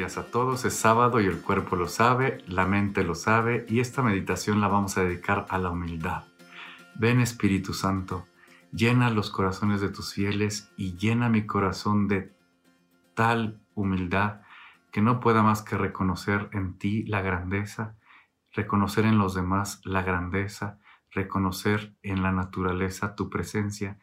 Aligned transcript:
días 0.00 0.16
a 0.16 0.30
todos. 0.30 0.64
Es 0.64 0.72
sábado 0.72 1.20
y 1.20 1.26
el 1.26 1.42
cuerpo 1.42 1.76
lo 1.76 1.86
sabe, 1.86 2.42
la 2.46 2.64
mente 2.64 3.04
lo 3.04 3.14
sabe 3.14 3.66
y 3.68 3.80
esta 3.80 4.00
meditación 4.00 4.58
la 4.62 4.68
vamos 4.68 4.96
a 4.96 5.02
dedicar 5.04 5.44
a 5.50 5.58
la 5.58 5.68
humildad. 5.68 6.24
Ven 6.94 7.20
Espíritu 7.20 7.74
Santo, 7.74 8.24
llena 8.72 9.10
los 9.10 9.28
corazones 9.30 9.82
de 9.82 9.90
tus 9.90 10.14
fieles 10.14 10.72
y 10.78 10.96
llena 10.96 11.28
mi 11.28 11.44
corazón 11.44 12.08
de 12.08 12.34
tal 13.12 13.60
humildad 13.74 14.40
que 14.90 15.02
no 15.02 15.20
pueda 15.20 15.42
más 15.42 15.60
que 15.60 15.76
reconocer 15.76 16.48
en 16.54 16.78
ti 16.78 17.02
la 17.02 17.20
grandeza, 17.20 17.98
reconocer 18.52 19.04
en 19.04 19.18
los 19.18 19.34
demás 19.34 19.82
la 19.84 20.00
grandeza, 20.00 20.78
reconocer 21.10 21.94
en 22.00 22.22
la 22.22 22.32
naturaleza 22.32 23.14
tu 23.14 23.28
presencia 23.28 23.98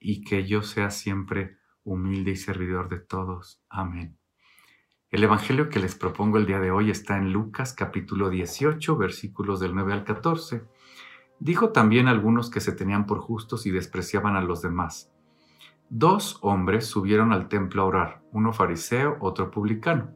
y 0.00 0.24
que 0.24 0.46
yo 0.46 0.62
sea 0.62 0.88
siempre 0.88 1.58
humilde 1.82 2.30
y 2.30 2.36
servidor 2.36 2.88
de 2.88 3.00
todos. 3.00 3.62
Amén. 3.68 4.18
El 5.14 5.22
Evangelio 5.22 5.68
que 5.68 5.78
les 5.78 5.94
propongo 5.94 6.38
el 6.38 6.46
día 6.46 6.58
de 6.58 6.72
hoy 6.72 6.90
está 6.90 7.16
en 7.16 7.32
Lucas 7.32 7.72
capítulo 7.72 8.30
18, 8.30 8.96
versículos 8.96 9.60
del 9.60 9.72
9 9.72 9.92
al 9.92 10.02
14. 10.02 10.64
Dijo 11.38 11.68
también 11.68 12.08
algunos 12.08 12.50
que 12.50 12.58
se 12.58 12.72
tenían 12.72 13.06
por 13.06 13.20
justos 13.20 13.64
y 13.64 13.70
despreciaban 13.70 14.34
a 14.34 14.40
los 14.40 14.60
demás. 14.60 15.12
Dos 15.88 16.40
hombres 16.42 16.86
subieron 16.86 17.32
al 17.32 17.46
templo 17.46 17.82
a 17.82 17.84
orar, 17.84 18.22
uno 18.32 18.52
fariseo, 18.52 19.16
otro 19.20 19.52
publicano. 19.52 20.10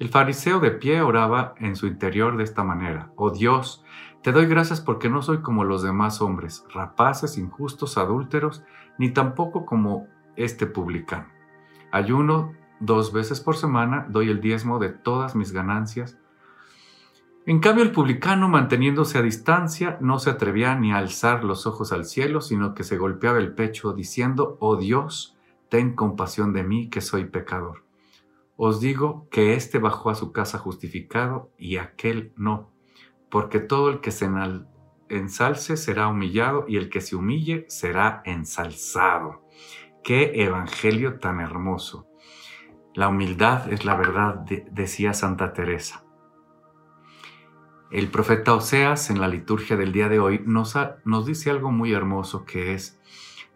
El 0.00 0.08
fariseo 0.08 0.58
de 0.58 0.72
pie 0.72 1.00
oraba 1.00 1.54
en 1.58 1.76
su 1.76 1.86
interior 1.86 2.36
de 2.36 2.42
esta 2.42 2.64
manera, 2.64 3.12
Oh 3.14 3.30
Dios, 3.30 3.84
te 4.24 4.32
doy 4.32 4.46
gracias 4.46 4.80
porque 4.80 5.08
no 5.08 5.22
soy 5.22 5.42
como 5.42 5.62
los 5.62 5.84
demás 5.84 6.20
hombres, 6.20 6.64
rapaces, 6.74 7.38
injustos, 7.38 7.96
adúlteros, 7.96 8.64
ni 8.98 9.10
tampoco 9.10 9.64
como 9.64 10.08
este 10.34 10.66
publicano. 10.66 11.28
Ayuno 11.92 12.58
Dos 12.80 13.12
veces 13.12 13.40
por 13.40 13.56
semana 13.56 14.06
doy 14.08 14.30
el 14.30 14.40
diezmo 14.40 14.78
de 14.78 14.88
todas 14.88 15.36
mis 15.36 15.52
ganancias. 15.52 16.18
En 17.44 17.60
cambio, 17.60 17.84
el 17.84 17.92
publicano, 17.92 18.48
manteniéndose 18.48 19.18
a 19.18 19.22
distancia, 19.22 19.98
no 20.00 20.18
se 20.18 20.30
atrevía 20.30 20.74
ni 20.74 20.92
a 20.92 20.98
alzar 20.98 21.44
los 21.44 21.66
ojos 21.66 21.92
al 21.92 22.06
cielo, 22.06 22.40
sino 22.40 22.74
que 22.74 22.84
se 22.84 22.96
golpeaba 22.96 23.38
el 23.38 23.54
pecho 23.54 23.92
diciendo, 23.92 24.56
Oh 24.60 24.76
Dios, 24.76 25.36
ten 25.68 25.94
compasión 25.94 26.52
de 26.54 26.64
mí, 26.64 26.88
que 26.88 27.02
soy 27.02 27.26
pecador. 27.26 27.84
Os 28.56 28.80
digo 28.80 29.26
que 29.30 29.54
éste 29.54 29.78
bajó 29.78 30.10
a 30.10 30.14
su 30.14 30.32
casa 30.32 30.58
justificado 30.58 31.50
y 31.58 31.76
aquel 31.76 32.32
no, 32.36 32.70
porque 33.30 33.58
todo 33.58 33.90
el 33.90 34.00
que 34.00 34.10
se 34.10 34.28
ensalce 35.08 35.76
será 35.76 36.08
humillado 36.08 36.64
y 36.68 36.76
el 36.76 36.88
que 36.88 37.00
se 37.00 37.16
humille 37.16 37.64
será 37.68 38.22
ensalzado. 38.24 39.46
Qué 40.02 40.44
evangelio 40.44 41.18
tan 41.18 41.40
hermoso. 41.40 42.06
La 42.94 43.08
humildad 43.08 43.72
es 43.72 43.84
la 43.84 43.94
verdad, 43.94 44.44
decía 44.72 45.14
Santa 45.14 45.52
Teresa. 45.52 46.04
El 47.90 48.08
profeta 48.08 48.54
Oseas 48.54 49.10
en 49.10 49.20
la 49.20 49.28
liturgia 49.28 49.76
del 49.76 49.92
día 49.92 50.08
de 50.08 50.18
hoy 50.18 50.42
nos, 50.44 50.76
nos 51.04 51.26
dice 51.26 51.50
algo 51.50 51.70
muy 51.70 51.92
hermoso 51.92 52.44
que 52.44 52.74
es, 52.74 53.00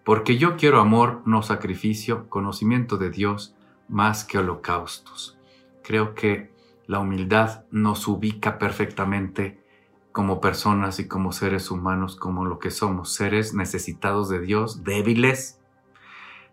porque 0.05 0.39
yo 0.39 0.57
quiero 0.57 0.81
amor, 0.81 1.23
no 1.25 1.43
sacrificio, 1.43 2.29
conocimiento 2.29 2.97
de 2.97 3.11
Dios 3.11 3.57
más 3.89 4.25
que 4.25 4.39
holocaustos. 4.39 5.39
Creo 5.83 6.15
que 6.15 6.53
la 6.87 7.01
humildad 7.01 7.65
nos 7.71 8.07
ubica 8.09 8.59
perfectamente 8.59 9.65
como 10.13 10.41
personas 10.41 11.01
y 11.01 11.09
como 11.09 11.33
seres 11.33 11.71
humanos, 11.71 12.15
como 12.15 12.45
lo 12.45 12.59
que 12.61 12.71
somos, 12.71 13.13
seres 13.13 13.53
necesitados 13.53 14.29
de 14.29 14.41
Dios, 14.41 14.85
débiles, 14.85 15.61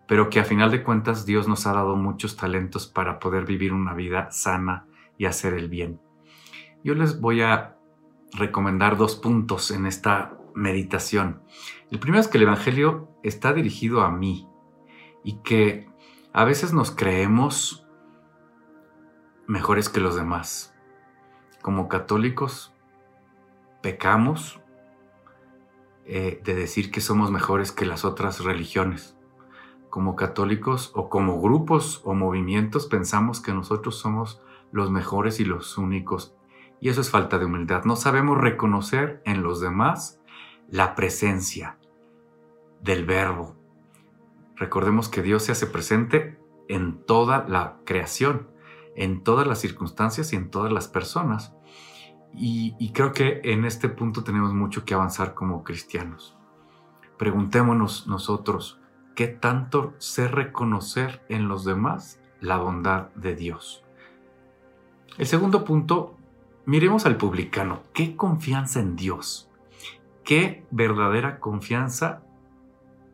pero 0.06 0.30
que 0.30 0.40
a 0.40 0.44
final 0.44 0.70
de 0.70 0.82
cuentas 0.82 1.26
Dios 1.26 1.48
nos 1.48 1.66
ha 1.66 1.72
dado 1.72 1.96
muchos 1.96 2.36
talentos 2.36 2.86
para 2.86 3.18
poder 3.18 3.44
vivir 3.44 3.72
una 3.72 3.94
vida 3.94 4.30
sana 4.30 4.86
y 5.18 5.26
hacer 5.26 5.54
el 5.54 5.68
bien. 5.68 6.00
Yo 6.84 6.94
les 6.94 7.20
voy 7.20 7.42
a 7.42 7.76
recomendar 8.32 8.96
dos 8.96 9.16
puntos 9.16 9.70
en 9.70 9.86
esta 9.86 10.38
meditación. 10.54 11.42
El 11.90 11.98
primero 11.98 12.20
es 12.20 12.28
que 12.28 12.38
el 12.38 12.44
Evangelio 12.44 13.08
está 13.22 13.52
dirigido 13.52 14.02
a 14.02 14.10
mí 14.10 14.48
y 15.22 15.34
que 15.42 15.88
a 16.32 16.44
veces 16.44 16.72
nos 16.72 16.90
creemos 16.90 17.86
mejores 19.46 19.88
que 19.88 20.00
los 20.00 20.16
demás. 20.16 20.74
Como 21.60 21.88
católicos 21.88 22.74
pecamos 23.82 24.60
eh, 26.04 26.40
de 26.42 26.54
decir 26.54 26.90
que 26.90 27.00
somos 27.00 27.30
mejores 27.30 27.70
que 27.70 27.86
las 27.86 28.04
otras 28.04 28.42
religiones 28.42 29.16
como 29.92 30.16
católicos 30.16 30.90
o 30.94 31.10
como 31.10 31.38
grupos 31.38 32.00
o 32.04 32.14
movimientos 32.14 32.86
pensamos 32.86 33.42
que 33.42 33.52
nosotros 33.52 33.96
somos 33.98 34.40
los 34.70 34.90
mejores 34.90 35.38
y 35.38 35.44
los 35.44 35.76
únicos. 35.76 36.34
Y 36.80 36.88
eso 36.88 37.02
es 37.02 37.10
falta 37.10 37.38
de 37.38 37.44
humildad. 37.44 37.84
No 37.84 37.94
sabemos 37.94 38.38
reconocer 38.38 39.20
en 39.26 39.42
los 39.42 39.60
demás 39.60 40.18
la 40.66 40.94
presencia 40.94 41.76
del 42.80 43.04
verbo. 43.04 43.54
Recordemos 44.56 45.10
que 45.10 45.20
Dios 45.20 45.42
se 45.42 45.52
hace 45.52 45.66
presente 45.66 46.40
en 46.70 47.04
toda 47.04 47.44
la 47.46 47.76
creación, 47.84 48.48
en 48.96 49.22
todas 49.22 49.46
las 49.46 49.60
circunstancias 49.60 50.32
y 50.32 50.36
en 50.36 50.50
todas 50.50 50.72
las 50.72 50.88
personas. 50.88 51.52
Y, 52.32 52.74
y 52.78 52.94
creo 52.94 53.12
que 53.12 53.42
en 53.44 53.66
este 53.66 53.90
punto 53.90 54.24
tenemos 54.24 54.54
mucho 54.54 54.86
que 54.86 54.94
avanzar 54.94 55.34
como 55.34 55.62
cristianos. 55.64 56.34
Preguntémonos 57.18 58.06
nosotros, 58.06 58.81
¿Qué 59.14 59.28
tanto 59.28 59.94
sé 59.98 60.26
reconocer 60.26 61.22
en 61.28 61.46
los 61.46 61.64
demás 61.64 62.18
la 62.40 62.56
bondad 62.56 63.08
de 63.14 63.34
Dios? 63.34 63.84
El 65.18 65.26
segundo 65.26 65.64
punto, 65.64 66.16
miremos 66.64 67.04
al 67.04 67.18
publicano. 67.18 67.82
¿Qué 67.92 68.16
confianza 68.16 68.80
en 68.80 68.96
Dios? 68.96 69.50
¿Qué 70.24 70.64
verdadera 70.70 71.40
confianza 71.40 72.22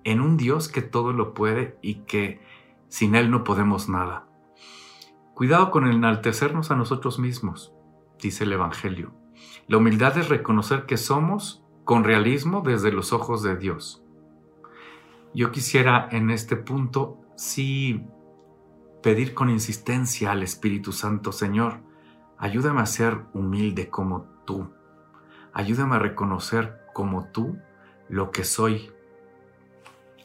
en 0.05 0.21
un 0.21 0.37
Dios 0.37 0.69
que 0.69 0.83
todo 0.83 1.13
lo 1.13 1.35
puede 1.35 1.77
y 1.83 1.97
que 2.03 2.41
sin 2.89 3.17
Él 3.17 3.31
no 3.31 3.43
podemos 3.43 3.89
nada? 3.89 4.29
Cuidado 5.35 5.73
con 5.73 5.89
enaltecernos 5.89 6.71
a 6.71 6.77
nosotros 6.77 7.19
mismos, 7.19 7.73
dice 8.21 8.45
el 8.45 8.53
Evangelio. 8.53 9.13
La 9.67 9.79
humildad 9.79 10.17
es 10.17 10.29
reconocer 10.29 10.87
que 10.87 10.97
somos 10.97 11.65
con 11.85 12.05
realismo 12.05 12.61
desde 12.61 12.93
los 12.93 13.13
ojos 13.13 13.43
de 13.43 13.57
Dios. 13.57 14.05
Yo 15.39 15.53
quisiera 15.53 16.09
en 16.11 16.31
este 16.31 16.57
punto 16.57 17.21
sí 17.37 18.05
pedir 19.05 19.35
con 19.35 19.51
insistencia 19.51 20.33
al 20.33 20.43
Espíritu 20.43 20.91
Santo, 20.91 21.31
Señor, 21.31 21.79
ayúdame 22.39 22.81
a 22.81 22.87
ser 22.87 23.21
humilde 23.35 23.89
como 23.89 24.23
tú. 24.45 24.73
Ayúdame 25.53 25.95
a 25.95 26.01
reconocer 26.01 26.81
como 26.93 27.27
tú 27.27 27.57
lo 28.09 28.33
que 28.33 28.43
soy. 28.43 28.91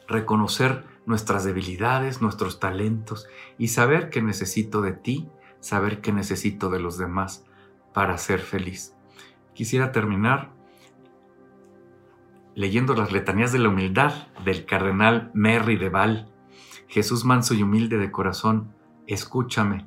Reconocer 0.08 0.84
nuestras 1.06 1.44
debilidades, 1.44 2.20
nuestros 2.20 2.58
talentos 2.58 3.28
y 3.56 3.68
saber 3.68 4.10
que 4.10 4.20
necesito 4.20 4.82
de 4.82 4.94
ti, 4.94 5.28
saber 5.60 6.00
que 6.00 6.12
necesito 6.12 6.70
de 6.70 6.80
los 6.80 6.98
demás 6.98 7.44
para 7.92 8.18
ser 8.18 8.40
feliz. 8.40 8.96
Quisiera 9.54 9.92
terminar 9.92 10.50
leyendo 12.54 12.94
las 12.94 13.12
letanías 13.12 13.52
de 13.52 13.58
la 13.58 13.68
humildad 13.68 14.28
del 14.44 14.64
cardenal 14.64 15.30
Merry 15.34 15.76
de 15.76 15.88
Val. 15.88 16.32
Jesús 16.86 17.24
manso 17.24 17.54
y 17.54 17.62
humilde 17.62 17.98
de 17.98 18.10
corazón, 18.10 18.74
escúchame. 19.06 19.86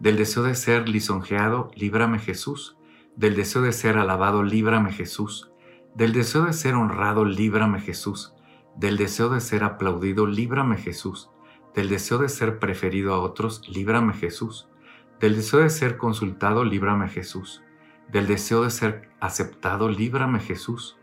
Del 0.00 0.16
deseo 0.16 0.42
de 0.42 0.54
ser 0.54 0.88
lisonjeado, 0.88 1.70
líbrame 1.74 2.18
Jesús. 2.18 2.76
Del 3.16 3.36
deseo 3.36 3.62
de 3.62 3.72
ser 3.72 3.98
alabado, 3.98 4.42
líbrame 4.42 4.92
Jesús. 4.92 5.50
Del 5.94 6.12
deseo 6.12 6.44
de 6.44 6.52
ser 6.52 6.74
honrado, 6.74 7.24
líbrame 7.24 7.80
Jesús. 7.80 8.34
Del 8.76 8.96
deseo 8.96 9.28
de 9.28 9.40
ser 9.40 9.62
aplaudido, 9.62 10.26
líbrame 10.26 10.78
Jesús. 10.78 11.30
Del 11.74 11.88
deseo 11.88 12.18
de 12.18 12.28
ser 12.28 12.58
preferido 12.58 13.14
a 13.14 13.20
otros, 13.20 13.68
líbrame 13.68 14.14
Jesús. 14.14 14.68
Del 15.20 15.36
deseo 15.36 15.60
de 15.60 15.70
ser 15.70 15.98
consultado, 15.98 16.64
líbrame 16.64 17.08
Jesús. 17.08 17.62
Del 18.10 18.26
deseo 18.26 18.64
de 18.64 18.70
ser 18.70 19.10
aceptado, 19.20 19.88
líbrame 19.88 20.40
Jesús 20.40 20.99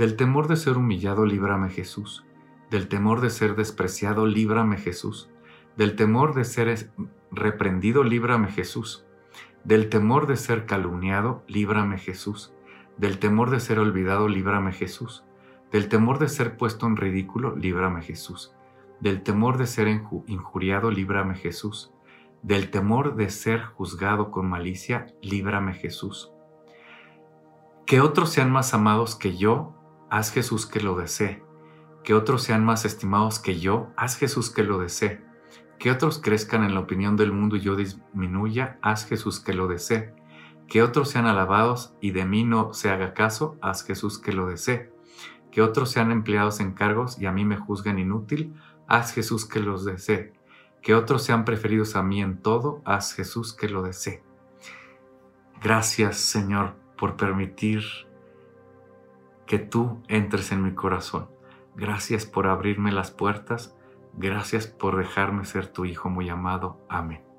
del 0.00 0.16
temor 0.16 0.48
de 0.48 0.56
ser 0.56 0.78
humillado, 0.78 1.26
líbrame 1.26 1.68
Jesús. 1.68 2.24
Del 2.70 2.88
temor 2.88 3.20
de 3.20 3.28
ser 3.28 3.54
despreciado, 3.54 4.24
líbrame 4.24 4.78
Jesús. 4.78 5.28
Del 5.76 5.94
temor 5.94 6.32
de 6.32 6.46
ser 6.46 6.90
reprendido, 7.30 8.02
líbrame 8.02 8.48
Jesús. 8.48 9.04
Del 9.62 9.90
temor 9.90 10.26
de 10.26 10.38
ser 10.38 10.64
calumniado, 10.64 11.44
líbrame 11.48 11.98
Jesús. 11.98 12.54
Del 12.96 13.18
temor 13.18 13.50
de 13.50 13.60
ser 13.60 13.78
olvidado, 13.78 14.26
líbrame 14.26 14.72
Jesús. 14.72 15.26
Del 15.70 15.90
temor 15.90 16.18
de 16.18 16.30
ser 16.30 16.56
puesto 16.56 16.86
en 16.86 16.96
ridículo, 16.96 17.54
líbrame 17.54 18.00
Jesús. 18.00 18.54
Del 19.00 19.22
temor 19.22 19.58
de 19.58 19.66
ser 19.66 19.86
injuriado, 19.86 20.90
líbrame 20.90 21.34
Jesús. 21.34 21.92
Del 22.40 22.70
temor 22.70 23.16
de 23.16 23.28
ser 23.28 23.64
juzgado 23.64 24.30
con 24.30 24.48
malicia, 24.48 25.08
líbrame 25.20 25.74
Jesús. 25.74 26.32
Que 27.84 28.00
otros 28.00 28.30
sean 28.30 28.50
más 28.50 28.72
amados 28.72 29.14
que 29.14 29.36
yo, 29.36 29.76
haz 30.10 30.32
Jesús 30.32 30.66
que 30.66 30.80
lo 30.80 30.96
desee. 30.96 31.42
Que 32.04 32.14
otros 32.14 32.42
sean 32.42 32.64
más 32.64 32.84
estimados 32.84 33.38
que 33.38 33.58
yo, 33.58 33.90
haz 33.96 34.16
Jesús 34.16 34.50
que 34.50 34.64
lo 34.64 34.78
desee. 34.78 35.22
Que 35.78 35.90
otros 35.90 36.18
crezcan 36.18 36.64
en 36.64 36.74
la 36.74 36.80
opinión 36.80 37.16
del 37.16 37.32
mundo 37.32 37.56
y 37.56 37.60
yo 37.60 37.76
disminuya, 37.76 38.78
haz 38.82 39.06
Jesús 39.06 39.40
que 39.40 39.54
lo 39.54 39.66
desee. 39.66 40.14
Que 40.68 40.82
otros 40.82 41.10
sean 41.10 41.26
alabados 41.26 41.94
y 42.00 42.10
de 42.10 42.26
mí 42.26 42.44
no 42.44 42.74
se 42.74 42.90
haga 42.90 43.14
caso, 43.14 43.56
haz 43.62 43.84
Jesús 43.84 44.18
que 44.18 44.32
lo 44.32 44.46
desee. 44.46 44.92
Que 45.50 45.62
otros 45.62 45.90
sean 45.90 46.12
empleados 46.12 46.60
en 46.60 46.72
cargos 46.72 47.18
y 47.18 47.26
a 47.26 47.32
mí 47.32 47.44
me 47.44 47.56
juzguen 47.56 47.98
inútil, 47.98 48.54
haz 48.86 49.12
Jesús 49.12 49.46
que 49.46 49.60
los 49.60 49.84
desee. 49.84 50.32
Que 50.82 50.94
otros 50.94 51.22
sean 51.22 51.44
preferidos 51.44 51.96
a 51.96 52.02
mí 52.02 52.22
en 52.22 52.40
todo, 52.40 52.82
haz 52.84 53.14
Jesús 53.14 53.52
que 53.52 53.68
lo 53.68 53.82
desee. 53.82 54.22
Gracias 55.62 56.18
Señor 56.18 56.76
por 56.96 57.16
permitir 57.16 57.82
que 59.50 59.58
tú 59.58 60.00
entres 60.06 60.52
en 60.52 60.62
mi 60.62 60.74
corazón. 60.74 61.28
Gracias 61.74 62.24
por 62.24 62.46
abrirme 62.46 62.92
las 62.92 63.10
puertas. 63.10 63.76
Gracias 64.12 64.68
por 64.68 64.96
dejarme 64.96 65.44
ser 65.44 65.66
tu 65.66 65.84
Hijo 65.84 66.08
muy 66.08 66.28
amado. 66.28 66.78
Amén. 66.88 67.29